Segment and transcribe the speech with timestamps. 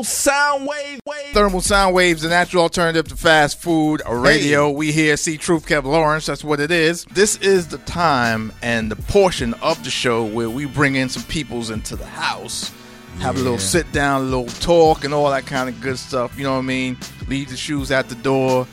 [0.00, 1.00] thermal sound wave.
[1.04, 1.34] wave.
[1.34, 4.68] Thermal sound waves, the natural alternative to fast food radio.
[4.68, 4.74] Hey.
[4.74, 6.26] We here see Truth Kev Lawrence.
[6.26, 7.04] That's what it is.
[7.06, 11.22] This is the time and the portion of the show where we bring in some
[11.24, 12.72] peoples into the house.
[13.18, 16.38] Have a little sit down, a little talk, and all that kind of good stuff.
[16.38, 16.96] You know what I mean?
[17.28, 18.66] Leave the shoes at the door,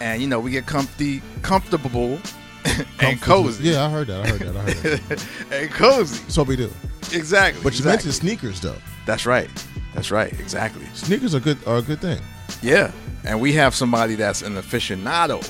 [0.00, 2.18] and you know we get comfy, comfortable,
[3.00, 3.70] and cozy.
[3.70, 4.26] Yeah, I heard that.
[4.26, 4.56] I heard that.
[4.56, 5.26] I heard that.
[5.52, 6.18] and cozy.
[6.24, 6.70] That's what we do.
[7.12, 7.62] Exactly.
[7.62, 7.90] But you exactly.
[7.90, 8.76] mentioned sneakers though.
[9.06, 9.48] That's right.
[9.94, 10.32] That's right.
[10.40, 10.84] Exactly.
[10.94, 12.20] Sneakers are good are a good thing.
[12.62, 12.92] Yeah.
[13.24, 15.40] And we have somebody that's an aficionado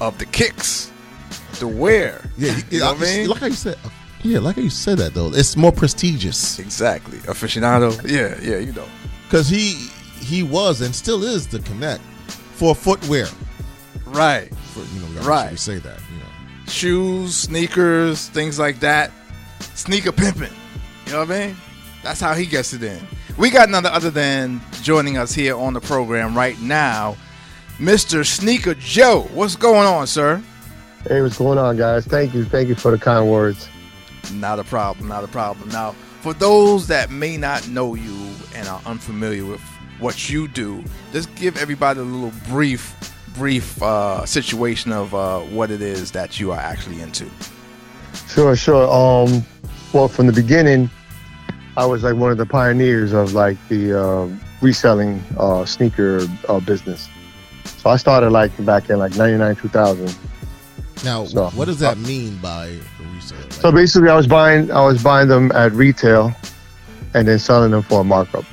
[0.00, 0.92] of the kicks,
[1.58, 2.24] the wear.
[2.36, 3.28] Yeah, You know what I mean?
[3.28, 3.78] Like how you said.
[4.22, 5.32] Yeah, like how you said that though.
[5.34, 7.18] It's more prestigious Exactly.
[7.20, 7.90] Aficionado.
[8.08, 8.86] Yeah, yeah, you know.
[9.24, 9.88] because he
[10.20, 12.02] he was and still is the connect
[12.54, 13.26] for footwear.
[14.06, 14.54] Right.
[14.72, 15.50] For you know, Right.
[15.50, 15.98] we say that.
[16.12, 16.24] You know,
[16.70, 19.10] Shoes, sneakers, things like that.
[19.74, 20.52] Sneaker pimping.
[21.06, 21.56] You know what I mean?
[22.02, 23.06] That's how he gets it in.
[23.36, 27.16] We got none other than joining us here on the program right now,
[27.78, 28.24] Mr.
[28.24, 29.22] Sneaker Joe.
[29.32, 30.40] What's going on, sir?
[31.02, 32.06] Hey, what's going on, guys?
[32.06, 32.44] Thank you.
[32.44, 33.68] Thank you for the kind words.
[34.34, 35.68] Not a problem, not a problem.
[35.70, 39.60] Now, for those that may not know you and are unfamiliar with
[39.98, 42.94] what you do, just give everybody a little brief,
[43.34, 47.28] brief uh, situation of uh, what it is that you are actually into.
[48.28, 48.84] Sure, sure.
[48.84, 49.44] Um,
[49.92, 50.88] well, from the beginning,
[51.76, 54.28] I was like one of the pioneers of like the uh,
[54.60, 57.08] reselling uh, sneaker uh, business.
[57.64, 60.14] So I started like back in like 99, 2000.
[61.04, 62.78] now So- what does that mean by a
[63.14, 63.38] resale?
[63.40, 66.32] Like, So basically, I was buying, I was buying them at retail,
[67.14, 68.44] and then selling them for a markup.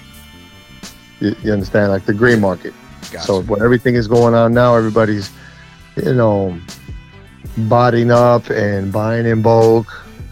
[1.19, 2.73] You, you understand, like the gray market.
[3.11, 3.25] Gotcha.
[3.25, 5.31] So when everything is going on now, everybody's,
[5.95, 6.59] you know,
[7.57, 9.87] bodying up and buying in bulk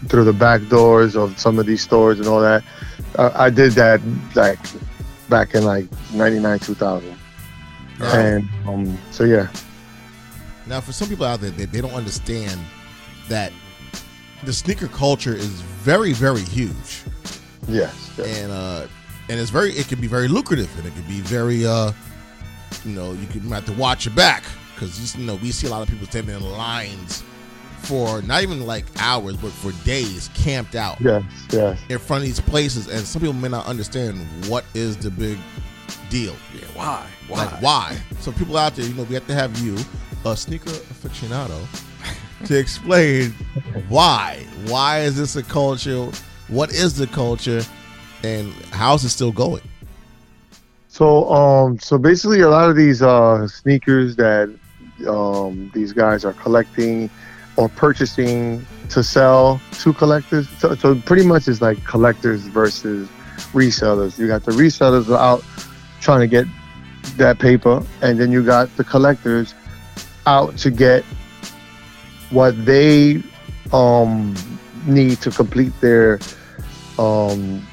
[0.08, 2.62] through the back doors of some of these stores and all that.
[3.18, 4.00] I, I did that
[4.34, 4.58] like
[5.28, 7.18] back in like 99, 2000.
[7.98, 9.48] now, And um, so, yeah.
[10.66, 12.60] now, for some people out there, they, they don't understand
[13.28, 13.52] that
[14.44, 17.02] the sneaker culture is very, very huge.
[17.68, 18.12] Yes.
[18.16, 18.42] yes.
[18.42, 18.86] and uh
[19.28, 21.92] and it's very it can be very lucrative and it can be very uh
[22.84, 24.42] you know you can have to watch your back
[24.74, 27.22] because you know we see a lot of people standing in lines
[27.80, 31.24] for not even like hours but for days camped out Yes.
[31.50, 31.78] Yes.
[31.88, 34.18] in front of these places and some people may not understand
[34.48, 35.38] what is the big
[36.08, 37.06] deal yeah, why?
[37.28, 37.44] Why?
[37.44, 39.76] like why so people out there you know we have to have you
[40.24, 41.58] a sneaker aficionado
[42.46, 43.30] to explain
[43.88, 46.10] why why is this a culture
[46.48, 47.62] what is the culture
[48.24, 49.62] and how's it still going
[50.88, 54.54] So um so basically a lot of these uh sneakers that
[55.08, 57.08] um these guys are collecting
[57.60, 60.48] or purchasing to sell to collectors.
[60.58, 63.06] So, so pretty much it's like collectors versus
[63.52, 64.18] resellers.
[64.18, 65.44] You got the resellers out
[66.00, 66.46] trying to get
[67.18, 69.54] that paper and then you got the collectors
[70.26, 71.04] out to get
[72.30, 73.22] what they
[73.74, 74.34] um
[74.86, 76.18] need to complete their
[76.98, 77.66] um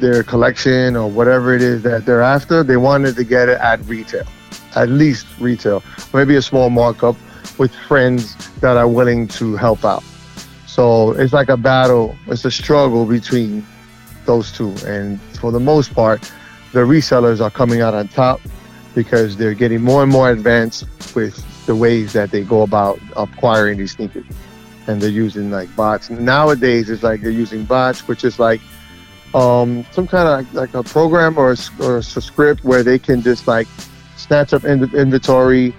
[0.00, 3.84] their collection or whatever it is that they're after, they wanted to get it at
[3.86, 4.26] retail,
[4.74, 5.82] at least retail,
[6.12, 7.16] maybe a small markup
[7.58, 10.02] with friends that are willing to help out.
[10.66, 13.66] So it's like a battle, it's a struggle between
[14.26, 14.74] those two.
[14.86, 16.20] And for the most part,
[16.72, 18.40] the resellers are coming out on top
[18.94, 23.78] because they're getting more and more advanced with the ways that they go about acquiring
[23.78, 24.26] these sneakers.
[24.86, 26.10] And they're using like bots.
[26.10, 28.60] Nowadays, it's like they're using bots, which is like
[29.34, 33.20] um, some kind of like a program or a, or a script where they can
[33.20, 33.66] just like
[34.16, 35.74] snatch up in- inventory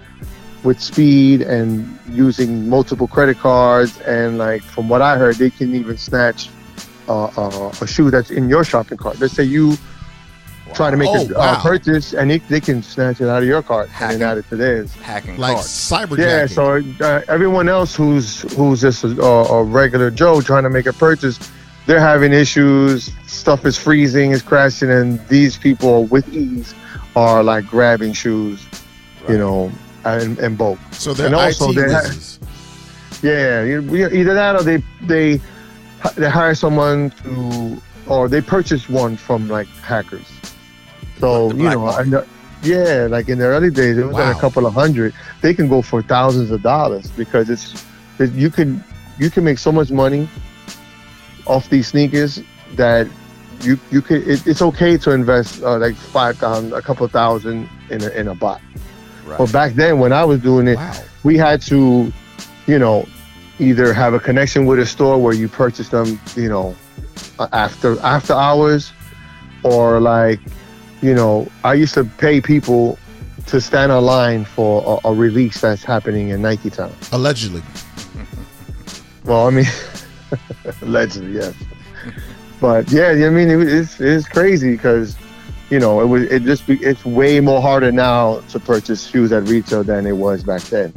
[0.63, 5.73] with speed and using multiple credit cards and like from what I heard, they can
[5.75, 6.49] even snatch
[7.07, 9.19] uh, uh, a shoe that's in your shopping cart.
[9.19, 9.77] Let's say you
[10.73, 11.39] try to make Oh, a wow.
[11.53, 14.15] uh, purchase and they, they can snatch it out of your cart Hacking.
[14.15, 14.93] and add it to theirs.
[14.95, 15.67] Hacking like cards.
[15.69, 20.69] cyberjacking Yeah, so uh, everyone else who's who's just a, a regular Joe trying to
[20.69, 21.39] make a purchase,
[21.87, 23.11] they're having issues.
[23.25, 26.75] Stuff is freezing, is crashing, and these people with ease
[27.15, 28.63] are like grabbing shoes,
[29.27, 29.71] you know,
[30.05, 30.79] in, in bulk.
[30.91, 35.41] so they're and also IT they Yeah, you- either that or they they
[36.15, 40.25] they hire someone to, or they purchase one from like hackers.
[41.19, 42.23] So you know, and
[42.63, 44.31] yeah, like in the early days, it was Wow.
[44.31, 45.13] a couple of hundred.
[45.41, 47.85] They can go for thousands of dollars because it's
[48.19, 48.81] it, you can
[49.17, 50.29] you can make so much money
[51.45, 52.41] off these sneakers
[52.75, 53.07] that
[53.61, 57.67] you you could it, it's okay to invest uh, like five thousand a couple thousand
[57.89, 58.61] in a, in a bot.
[59.29, 59.37] Right.
[59.37, 60.93] But back then when I was doing it, wow
[61.23, 62.11] we had to,
[62.67, 63.07] you know,
[63.59, 66.75] either have a connection with a store where you purchase them, you know,
[67.51, 68.91] after after hours,
[69.63, 70.39] or like
[71.01, 72.97] you know, I used to pay people
[73.47, 76.93] to stand online for a, a release that's happening in Nike Town.
[77.11, 77.63] Allegedly.
[79.25, 79.65] Well, I mean,
[80.81, 81.53] allegedly, yes.
[82.59, 85.15] But yeah, I mean, it, it's it's crazy because
[85.69, 89.47] you know it was it just it's way more harder now to purchase shoes at
[89.47, 90.93] retail than it was back then.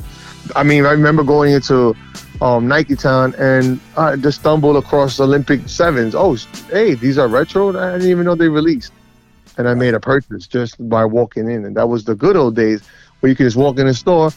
[0.56, 1.94] I mean, I remember going into
[2.40, 6.14] um, Nike Town and I just stumbled across Olympic sevens.
[6.14, 6.34] Oh,
[6.70, 7.68] hey, these are retro.
[7.78, 8.92] I didn't even know they released,
[9.56, 12.56] and I made a purchase just by walking in, and that was the good old
[12.56, 12.82] days
[13.20, 14.30] where you could just walk in the store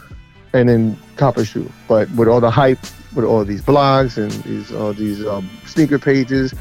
[0.53, 1.69] and then cop a shoe.
[1.87, 2.79] But with all the hype,
[3.15, 6.53] with all these blogs and these all these um, sneaker pages,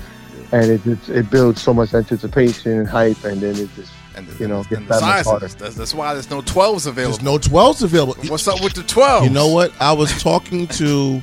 [0.55, 4.27] and it just, it builds so much anticipation and hype, and then it just And
[4.29, 5.49] the, you know and gets the that much harder.
[5.49, 5.57] sizes.
[5.57, 7.17] That's, that's why there's no 12s available.
[7.19, 8.15] There's no 12s available.
[8.29, 9.25] What's up with the 12s?
[9.25, 9.73] You know what?
[9.81, 11.23] I was talking to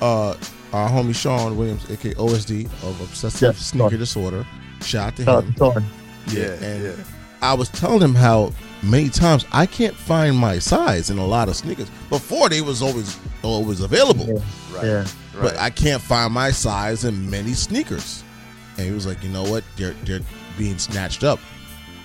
[0.00, 0.30] uh,
[0.72, 3.98] our homie Sean Williams, aka OSD of Obsessive Yeah, Sneaker Sean.
[3.98, 4.46] Disorder.
[4.82, 5.54] Shout out to Uh, him.
[5.56, 5.84] Sean.
[6.28, 6.92] Yeah, and yeah.
[7.42, 8.52] I was telling him how
[8.82, 11.90] many times I can't find my size in a lot of sneakers.
[12.08, 14.34] Before they was always always available, Yeah.
[14.74, 14.84] Right.
[14.86, 14.96] Yeah.
[15.34, 15.42] Right.
[15.42, 18.22] but I can't find my size in many sneakers.
[18.76, 19.64] And he was like, you know what?
[19.76, 20.20] They're they're
[20.58, 21.38] being snatched up.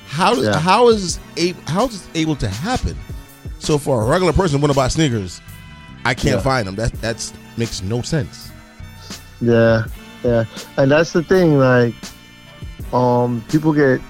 [0.07, 0.57] How Yeah.
[0.59, 2.95] how is able how is this able to happen?
[3.59, 5.41] So for a regular person who want to buy sneakers,
[6.05, 6.41] I can't Yeah.
[6.41, 6.75] find them.
[6.75, 8.51] That that's makes no sense.
[9.41, 9.85] Yeah,
[10.23, 10.45] yeah,
[10.77, 11.57] and that's the thing.
[11.57, 11.93] Like,
[12.93, 14.01] um, people get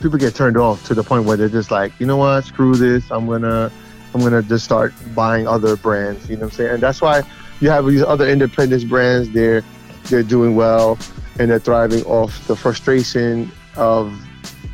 [0.00, 2.74] people get turned off to the point where they're just like, you know what, screw
[2.74, 3.04] this.
[3.10, 3.70] I'm gonna
[4.14, 6.28] I'm gonna just start buying other brands.
[6.28, 6.70] You know what I'm saying?
[6.74, 7.22] And that's why
[7.60, 9.30] you have these other independent brands.
[9.30, 9.62] They're
[10.04, 10.98] they're doing well
[11.38, 14.12] and they're thriving off the frustration of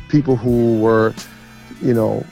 [0.09, 1.13] people who were,
[1.81, 2.25] you know,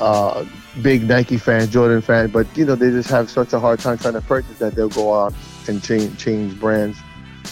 [0.00, 0.44] uh,
[0.82, 3.96] big Nike fans, Jordan fans, but you know they just have such a hard time
[3.98, 5.32] trying to purchase that they'll go out
[5.68, 6.98] and change change brands.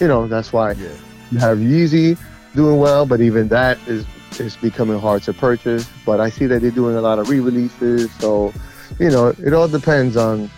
[0.01, 0.89] You know that's why Yeah.
[1.31, 2.19] you have Yeezy
[2.55, 4.05] doing well, but even that is
[4.39, 5.89] is becoming hard to purchase.
[6.05, 8.53] But I see that they're doing a lot of re-releases, so
[8.99, 10.51] you know it all depends on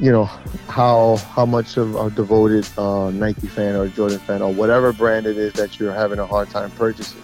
[0.00, 0.24] you know
[0.68, 5.26] how how much of a devoted uh, Nike fan or Jordan fan or whatever brand
[5.26, 7.20] it is that you're having a hard time purchasing.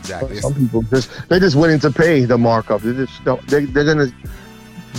[0.00, 0.36] Exactly.
[0.40, 2.80] Some people just they're just willing to pay the markup.
[2.82, 4.12] They just don't, they, they're gonna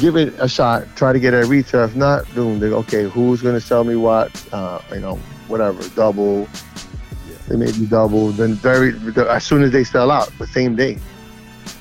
[0.01, 1.83] give it a shot, try to get it at retail.
[1.85, 3.03] If not, boom, they okay.
[3.03, 4.29] Who's gonna sell me what?
[4.53, 5.15] Uh, you know,
[5.47, 6.41] whatever, double.
[6.41, 7.37] Yeah.
[7.47, 8.31] They may be double.
[8.31, 8.93] Then very
[9.29, 10.99] as soon as they sell out, the same day,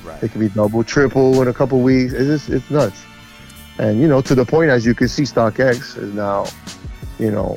[0.05, 0.23] Right.
[0.23, 2.13] it can be double, triple in a couple weeks.
[2.13, 3.03] It's just it's nuts.
[3.79, 6.45] And you know, to the point as you can see, StockX is now,
[7.19, 7.55] you know,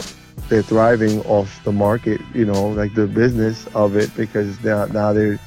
[0.48, 2.20] they're thriving off the market.
[2.34, 5.38] You know, like the business of it because now now they're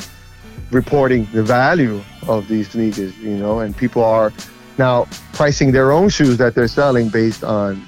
[0.72, 3.18] reporting the value of these sneakers.
[3.20, 4.34] You know, and people are
[4.78, 7.86] now pricing their own shoes that they're selling based on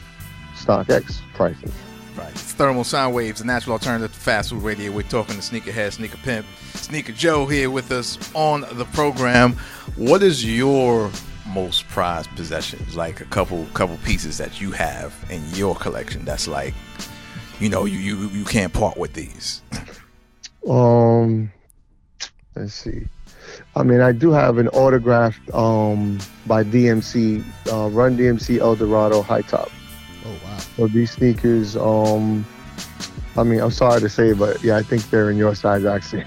[0.56, 1.72] StockX prices.
[2.16, 2.31] Right.
[2.31, 4.92] It's Thermal Sound Waves, the natural alternative to fast food radio.
[4.92, 6.46] We're talking to Sneakerhead, Sneaker Pimp,
[6.76, 9.54] Sneaker Joe here with us on the program.
[9.98, 11.10] What is your
[11.47, 12.95] most prized possessions?
[12.95, 16.74] Like a couple couple pieces that you have in your collection that's like,
[17.59, 19.62] you know, you you, you can't part with these.
[20.68, 21.51] Um,
[22.56, 23.07] let's see.
[23.75, 29.21] I mean, I do have an autographed um by DMC, uh, Run DMC El Dorado
[29.21, 29.69] High Top.
[30.25, 30.57] Oh wow.
[30.57, 32.45] So these sneakers, um,
[33.38, 36.25] I mean, I'm sorry to say, but yeah, I think they're in your size actually.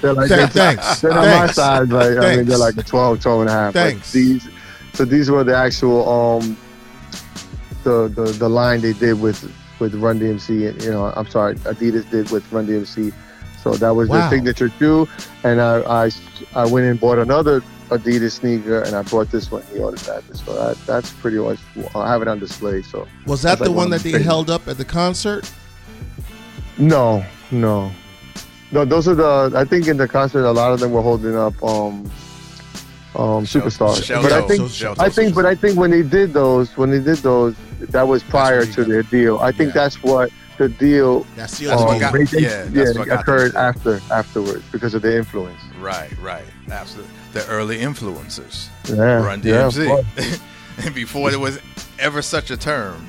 [0.00, 1.00] They're like Th- they're, thanks.
[1.00, 1.54] they're not my Thanks.
[1.54, 2.48] size, but I mean, Thanks.
[2.48, 3.72] they're like 12, 12 and a half.
[3.72, 4.12] Thanks.
[4.12, 4.48] these,
[4.94, 6.56] so these were the actual um,
[7.84, 9.42] the the the line they did with
[9.78, 10.68] with Run DMC.
[10.68, 13.12] And, you know, I'm sorry, Adidas did with Run DMC.
[13.62, 14.20] So that was Wow.
[14.20, 15.06] their signature shoe,
[15.44, 16.10] and I, I
[16.54, 17.60] I went and bought another
[17.90, 19.62] Adidas sneaker, and I brought this one.
[19.72, 20.36] He autographed it.
[20.38, 21.58] So that, that's pretty much.
[21.94, 22.80] I have it on display.
[22.82, 24.84] So Was that That's like the one one that the they held up at the
[24.84, 25.50] concert?
[26.78, 27.90] No, no,
[28.72, 28.84] no.
[28.84, 29.52] Those are the.
[29.56, 32.04] I think in the concert, a lot of them were holding up um,
[33.14, 34.02] um, superstars.
[34.04, 36.90] Shell but I think, Shell I think, but I think when they did those, when
[36.90, 39.38] they did those, that was prior to their deal.
[39.38, 39.82] I think Yeah.
[39.82, 42.00] that's what the deal That's the That's other what one.
[42.00, 45.58] got- they- they- yeah, got occurred after afterwards because of the influence.
[45.80, 46.44] Right, right.
[46.70, 47.10] Absolutely.
[47.32, 48.68] The early influencers.
[48.86, 50.40] Yeah, Run yeah, DMC.
[50.84, 51.58] and before there was
[51.98, 53.06] ever such a term,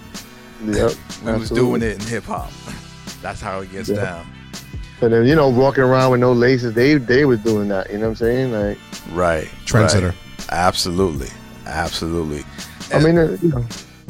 [0.65, 0.93] Yep,
[1.25, 2.51] we was doing it in hip hop.
[3.21, 3.95] That's how it gets Yeah.
[3.97, 4.25] down.
[5.01, 7.89] And then you know, walking around with no laces, they they was doing that.
[7.91, 8.51] You know what I'm saying?
[8.51, 8.77] Like,
[9.11, 9.47] Right.
[9.65, 10.09] Trendsetter.
[10.09, 10.49] right.
[10.49, 11.29] Absolutely.
[11.65, 12.43] Absolutely.
[12.93, 13.65] I mean, uh, you know,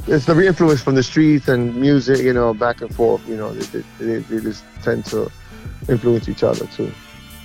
[0.07, 2.19] it's the influence from the streets and music.
[2.19, 3.25] You know, back and forth.
[3.27, 5.31] You know, they, they, they, they just tend to
[5.87, 6.91] influence each other too.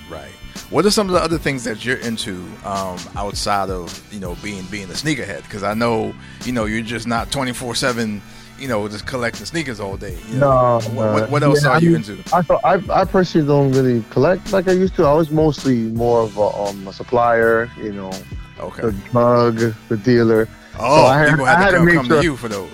[0.09, 0.31] Right.
[0.69, 4.35] What are some of the other things that you're into um, outside of you know
[4.43, 5.43] being being a sneakerhead?
[5.43, 6.13] Because I know
[6.43, 8.21] you know you're just not 24 seven
[8.59, 10.17] you know, just collecting sneakers all day.
[10.29, 10.79] You know?
[10.79, 12.17] No, What, what, what else Yeah, are I you mean, into?
[12.33, 15.03] I thought I, I personally don't really collect like I used to.
[15.05, 18.11] I was mostly more of a, um, a supplier, you know,
[18.59, 18.81] Okay.
[18.81, 20.47] the drug, the dealer.
[20.79, 22.47] Oh, I had- people I had, had to to come, make come to you for
[22.47, 22.69] those.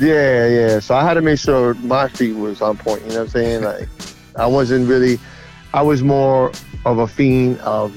[0.00, 0.80] Yeah, yeah.
[0.80, 3.02] So I had to make sure my feet was on point.
[3.02, 3.62] You know what I'm saying?
[3.64, 3.88] Like
[4.36, 5.18] I wasn't really.
[5.74, 6.50] I was more
[6.86, 7.92] of a fiend of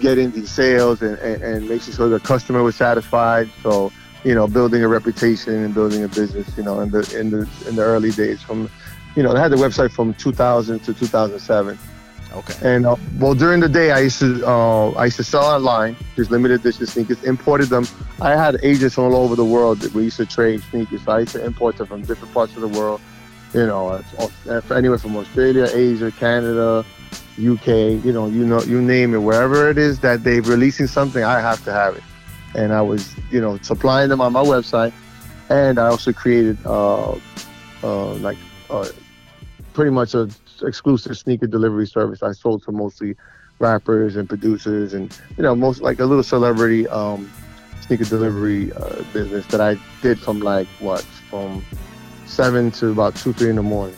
[0.00, 3.50] getting these sales and, and, and making sure the customer was satisfied.
[3.62, 3.90] So
[4.24, 6.56] you know, building a reputation and building a business.
[6.56, 8.70] You know, in the in the in the early days from,
[9.16, 11.78] you know, I had the website from 2000 to 2007.
[12.32, 12.54] Okay.
[12.62, 15.96] And uh, well, during the day, I used to uh, I used to sell online,
[16.14, 17.22] just limited edition sneakers.
[17.24, 17.86] Imported them.
[18.20, 21.02] I had agents all over the world that we used to trade sneakers.
[21.04, 23.00] So I used to import them from different parts of the world.
[23.52, 26.84] You know, uh, uh, anywhere from Australia, Asia, Canada,
[27.36, 27.66] UK.
[28.04, 29.18] You know, you know, you name it.
[29.18, 32.04] Wherever it is that they're releasing something, I have to have it.
[32.54, 34.92] And I was, you know, supplying them on my website,
[35.48, 37.12] and I also created uh,
[37.82, 38.38] uh, like
[38.68, 38.88] uh,
[39.72, 40.28] pretty much a
[40.62, 42.22] exclusive sneaker delivery service.
[42.22, 43.14] I sold to mostly
[43.60, 47.30] rappers and producers, and you know, most like a little celebrity um,
[47.86, 51.64] sneaker delivery uh, business that I did from like what from
[52.26, 53.96] seven to about two, three in the morning.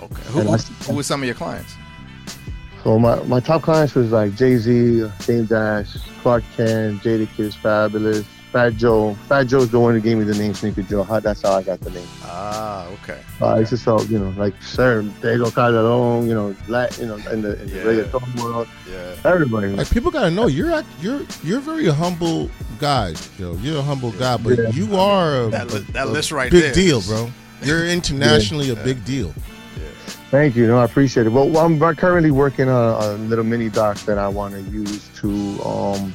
[0.00, 0.22] Okay.
[0.28, 1.74] Who, And who, I- who were some of your clients?
[2.86, 8.22] So my, my top clients was like Jay Z, Dame Dash, Clark Kent, Jadakiss, Fabolous,
[8.52, 9.14] Fat Joe.
[9.28, 11.02] Fat Joe's the one who gave me the name Sneaker Joe.
[11.02, 12.06] How, that's how I got the name.
[12.22, 13.18] Ah, okay.
[13.40, 17.06] Uh, I used to sell, you know, like Sir, Tego Calderon, you know, Lat, you
[17.06, 17.82] know, in the, in the Yeah.
[18.04, 19.16] reggaeton world, Yeah.
[19.24, 19.66] everybody.
[19.70, 23.58] Like people gotta know you're act- you're you're a very humble guy, Joe.
[23.62, 24.68] You're a humble guy, but Yeah.
[24.68, 27.30] you are a, That li- that a list right big there deal, bro.
[27.64, 29.34] You're internationally a big deal.
[30.36, 30.66] Thank you.
[30.66, 31.30] No, I appreciate it.
[31.30, 35.28] Well, I'm currently working on a little mini doc that I want to use to,
[35.64, 36.12] um,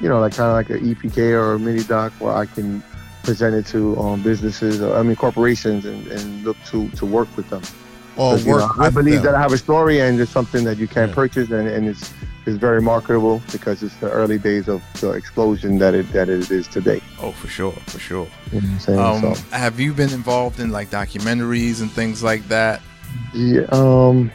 [0.00, 2.82] you know, like kind of like an EPK or a mini doc where I can
[3.24, 7.28] present it to um, businesses, or, I mean corporations, and, and look to to work
[7.36, 7.60] with them.
[8.16, 9.24] You work know, I believe them.
[9.24, 11.14] that I have a story and it's something that you can Yeah.
[11.14, 12.10] purchase, and, and it's
[12.46, 16.50] it's very marketable because it's the early days of the explosion that it that it
[16.50, 17.02] is today.
[17.20, 18.26] Oh, for sure, for sure.
[18.52, 18.98] You know what I'm saying?
[18.98, 22.80] Um, so, have you been involved in like documentaries and things like that?
[23.34, 24.30] Yeah, um,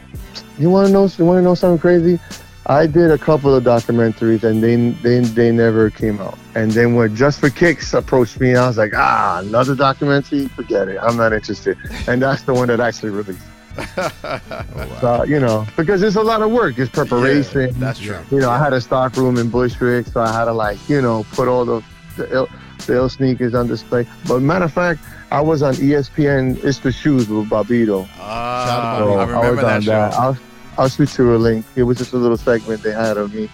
[0.58, 1.08] you want to know?
[1.18, 2.20] You want to know something crazy?
[2.66, 6.38] I did a couple of documentaries and they they they never came out.
[6.56, 10.48] And then when Just for Kicks approached me, I was like, ah, another documentary?
[10.48, 10.98] Forget it.
[11.02, 11.78] I'm not interested.
[12.08, 13.46] And that's the one that actually released.
[13.98, 14.40] Oh,
[14.76, 15.00] wow.
[15.02, 16.78] So, you know, because it's a lot of work.
[16.78, 17.62] It's preparation.
[17.62, 18.20] Yeah, that's true.
[18.30, 21.02] You know, I had a stock room in Bushwick, so I had to like, you
[21.02, 21.84] know, put all the
[22.16, 22.48] the
[22.80, 24.08] ill, the ill sneakers on display.
[24.28, 25.02] But matter of fact,
[25.32, 26.64] I was on ESPN.
[26.64, 28.08] It's the shoes with Bobbito.
[28.20, 29.32] Ah, Shout out to I Bobby.
[29.32, 30.18] remember was that on show.
[30.20, 30.38] I'll,
[30.78, 31.66] I'll shoot you a link.
[31.76, 33.50] It was just a little segment they had of me.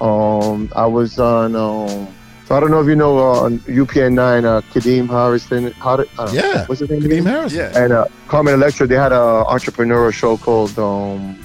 [0.00, 1.54] Um, I was on.
[1.56, 2.08] Um,
[2.46, 5.72] so I don't know if you know uh, on UPN nine, uh, Kadeem Hardison.
[5.74, 6.66] How did, uh, Yeah.
[6.66, 7.00] what's his name?
[7.00, 7.24] Kadeem again?
[7.24, 7.54] Hardison.
[7.56, 7.82] Yeah.
[7.82, 10.78] And uh, Carmen Electra, they had an entrepreneurial show called.
[10.78, 11.38] Um,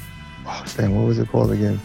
[0.45, 1.79] oh, damn, what was it called again?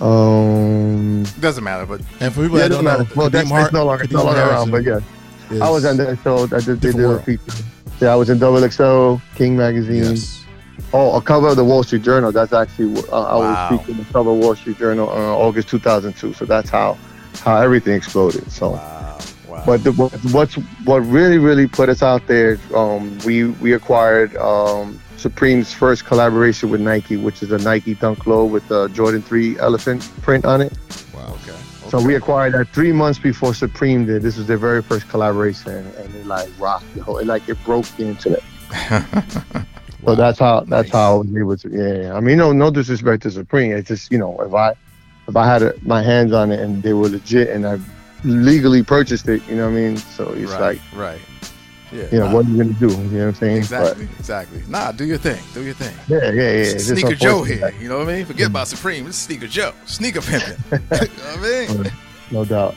[0.00, 3.14] Um, Doesn't matter, but And for people yeah, that don't doesn't know, matter.
[3.16, 5.00] Well, that's Kadeem Har- it's no longer, it's no longer around, but yeah,
[5.64, 6.44] I was on that show.
[6.44, 7.24] I did, they did Different a world.
[7.24, 7.52] feature.
[8.00, 10.02] Yeah, I was in Double XL, King Magazine.
[10.14, 10.44] Yes.
[10.92, 12.32] Oh, a cover of the Wall Street Journal.
[12.32, 13.68] That's actually uh, I Wow.
[13.70, 16.34] was featured in the cover of Wall Street Journal uh, August 2002.
[16.34, 16.96] So that's how
[17.44, 18.50] how everything exploded.
[18.50, 19.62] So, wow, wow.
[19.66, 19.92] but the,
[20.32, 22.58] what's what really really put us out there?
[22.74, 28.26] Um, we we acquired um, Supreme's first collaboration with Nike, which is a Nike Dunk
[28.26, 30.72] Low with the Jordan 3 elephant print on it.
[31.14, 31.34] Wow.
[31.42, 31.56] okay.
[31.88, 34.20] So we acquired that three months before Supreme did.
[34.20, 37.16] This was their very first collaboration, and it like rocked the whole.
[37.18, 38.42] It like it broke the internet.
[40.04, 40.14] So Wow.
[40.16, 40.92] that's how that's Nice.
[40.92, 41.68] how I was able to.
[41.70, 42.14] Yeah, yeah.
[42.14, 43.72] I mean, no, no disrespect to Supreme.
[43.72, 44.74] It's just you know, if I
[45.28, 47.78] if I had a, my hands on it and they were legit and I
[48.22, 49.96] legally purchased it, you know what I mean.
[49.96, 51.20] So it's right, like right.
[51.94, 52.08] Yeah.
[52.10, 52.88] you know, what are you gonna do?
[52.88, 53.56] You know what I'm saying?
[53.58, 54.62] Exactly, exactly.
[54.68, 55.40] Nah, do your thing.
[55.54, 55.94] Do your thing.
[56.08, 56.74] Yeah, yeah, yeah.
[56.74, 57.72] It's Sneaker Joe here.
[57.80, 58.26] You know what I mean?
[58.26, 59.06] Forget about Supreme.
[59.06, 59.72] Is Sneaker Joe.
[59.86, 60.56] Sneaker pimping.
[60.72, 61.92] you know what I mean?
[62.32, 62.74] No doubt.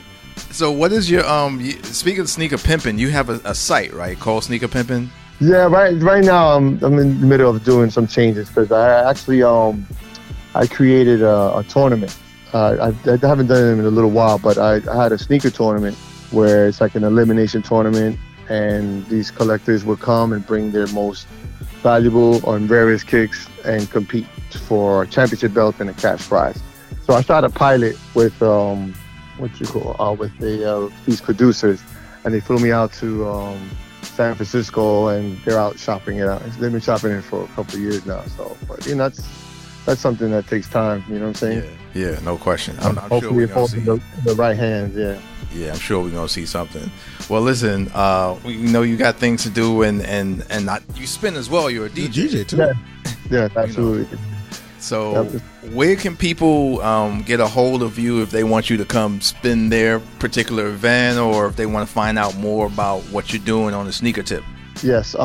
[0.52, 1.60] So what is your um?
[1.82, 5.10] Speaking of sneaker pimping, you have a, a site right called Sneaker Pimping.
[5.40, 6.00] Yeah, right.
[6.00, 9.84] Right now, I'm I'm in the middle of doing some changes because I actually um
[10.54, 12.16] I created a, a tournament.
[12.52, 15.18] Uh, I, I haven't done it in a little while, but I, I had a
[15.18, 15.96] sneaker tournament
[16.30, 21.26] where it's like an elimination tournament, and these collectors would come and bring their most
[21.82, 24.26] valuable on various kicks and compete
[24.66, 26.60] for a championship belt and a cash prize.
[27.04, 28.94] So I started a pilot with um
[29.38, 31.82] what you call uh, with the uh, these producers,
[32.24, 33.70] and they flew me out to um,
[34.02, 36.42] San Francisco, and they're out shopping it out.
[36.58, 38.22] They've been shopping it for a couple of years now.
[38.36, 39.26] So, but you know, that's
[39.86, 41.04] that's something that takes time.
[41.08, 41.78] You know what I'm saying?
[41.94, 42.76] Yeah, yeah, no question.
[42.80, 44.96] I'm, I'm sure Hopefully, we're it falls in the, the right hands.
[44.96, 45.20] Yeah.
[45.54, 46.90] Yeah, I'm sure we're gonna see something.
[47.28, 51.06] Well, listen, uh, we know you got things to do, and and and not you
[51.06, 51.70] spin as well.
[51.70, 52.40] You're a He's DJ.
[52.42, 52.56] a DJ too.
[52.56, 52.72] Yeah.
[53.30, 54.18] Yeah, absolutely.
[54.78, 55.42] So, Yep.
[55.74, 59.20] where can people um, get a hold of you if they want you to come
[59.20, 63.42] spin their particular event, or if they want to find out more about what you're
[63.42, 64.42] doing on the sneaker tip?
[64.82, 65.14] Yes.
[65.14, 65.18] Uh,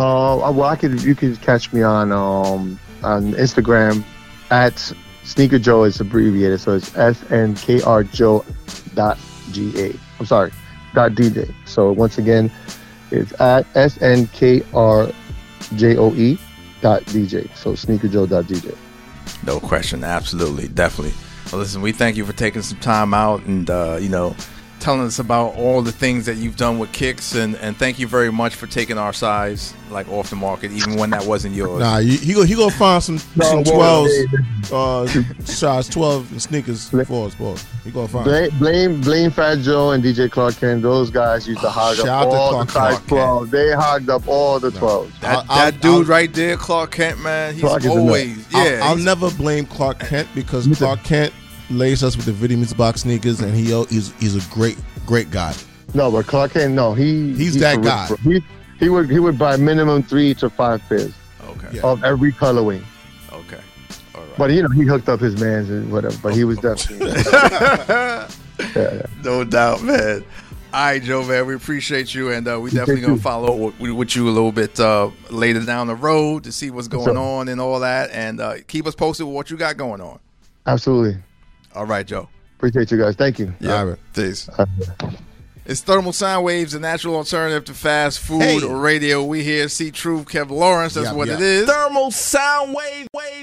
[0.53, 1.01] well, I could.
[1.03, 4.03] You could catch me on um on Instagram
[4.49, 4.91] at
[5.23, 5.83] Sneaker Joe.
[5.83, 8.43] It's abbreviated, so it's S N K R Joe
[8.95, 9.17] dot
[9.51, 9.93] G A.
[10.19, 10.51] I'm sorry,
[10.93, 11.53] dot DJ.
[11.65, 12.51] So once again,
[13.11, 15.09] it's at S N K R
[15.75, 16.39] J O E
[16.81, 17.53] dot DJ.
[17.55, 18.75] So Sneaker Joe dot DJ.
[19.45, 21.13] No question, absolutely, definitely.
[21.51, 24.35] Well, listen, we thank you for taking some time out and uh, you know
[24.83, 28.07] telling us about all the things that you've done with kicks, and and thank you
[28.07, 31.79] very much for taking our size like off the market, even when that wasn't yours.
[31.79, 35.07] Nah, he, he go he go find some some whoa, twelves, uh,
[35.45, 37.55] size twelve and sneakers for us, boy.
[37.85, 38.25] He go find.
[38.25, 40.81] Blame, blame, blame Fat Joe and DJ Clark Kent.
[40.81, 43.51] Those guys used to hog Shout up out to all Clark the size 12.
[43.51, 45.19] They hogged up all the 12s.
[45.21, 47.89] That, I'll- that I'll- dude I'll- right there, Clark Kent, man, he's Clark is a
[47.89, 47.97] nut.
[47.99, 48.79] always yeah.
[48.83, 51.33] I'll, I'll never blame Clark Kent because Clark Kent
[51.69, 55.29] laced us with the Video Music Box sneakers, and he he's he's a great great
[55.31, 55.53] guy.
[55.93, 58.07] No, but Clark Kent, no, he He's that for guy.
[58.23, 58.43] He,
[58.79, 61.13] he would he would buy minimum three to five pairs
[61.47, 61.81] okay, Yeah.
[61.83, 62.83] of every colorway.
[63.31, 63.59] okay,
[64.15, 64.37] all right.
[64.37, 66.17] But you know, he hooked up his mans and whatever.
[66.23, 67.11] But he was definitely
[68.75, 70.23] yeah, no doubt, man.
[70.73, 73.91] All right, Joe, man, we appreciate you, and uh, we definitely gonna follow up with,
[73.91, 77.17] with you a little bit uh, later down the road to see what's going Sure.
[77.19, 80.17] on and all that, and uh, keep us posted with what you got going on.
[80.65, 81.21] absolutely.
[81.75, 82.29] All right, Joe.
[82.57, 83.15] Appreciate you guys.
[83.15, 83.53] Thank you.
[83.67, 83.97] All right.
[84.13, 84.49] Peace.
[85.65, 88.65] It's Thermal Sound Waves, a natural alternative to fast food Hey.
[88.67, 89.23] radio.
[89.23, 90.93] We here, see Truth, Kev Lawrence.
[90.95, 91.35] That's Yeah, what yeah.
[91.35, 91.69] it is.
[91.69, 93.33] Thermal sound wave, wave.